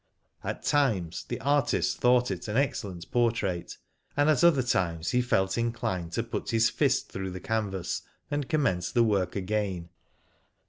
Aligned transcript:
At 0.43 0.63
times 0.63 1.25
the 1.25 1.39
artist 1.41 1.99
thought 1.99 2.31
it 2.31 2.47
an 2.47 2.57
excellent 2.57 3.11
por 3.11 3.29
trait, 3.31 3.77
and 4.17 4.31
at 4.31 4.43
other 4.43 4.63
times 4.63 5.11
he 5.11 5.21
felt 5.21 5.59
inclined 5.59 6.11
to 6.13 6.23
put 6.23 6.49
his 6.49 6.71
fist 6.71 7.11
through 7.11 7.29
the 7.29 7.39
canvas 7.39 8.01
and 8.31 8.49
commence 8.49 8.91
the 8.91 9.03
work 9.03 9.35
again. 9.35 9.89